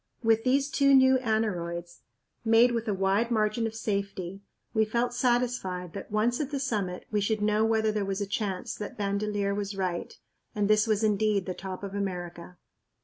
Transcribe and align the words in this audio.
With 0.23 0.43
these 0.43 0.71
two 0.71 0.95
new 0.95 1.19
aneroids, 1.19 1.99
made 2.43 2.71
with 2.71 2.87
a 2.87 2.93
wide 2.95 3.29
margin 3.29 3.67
of 3.67 3.75
safety, 3.75 4.41
we 4.73 4.83
felt 4.83 5.13
satisfied 5.13 5.93
that, 5.93 6.09
once 6.09 6.39
at 6.39 6.49
the 6.49 6.59
summit, 6.59 7.05
we 7.11 7.21
should 7.21 7.39
know 7.39 7.63
whether 7.65 7.91
there 7.91 8.03
was 8.03 8.19
a 8.19 8.25
chance 8.25 8.73
that 8.73 8.97
Bandelier 8.97 9.53
was 9.53 9.77
right 9.77 10.11
and 10.55 10.67
this 10.67 10.87
was 10.87 11.03
indeed 11.03 11.45
the 11.45 11.53
top 11.53 11.83
of 11.83 11.93
America. 11.93 12.57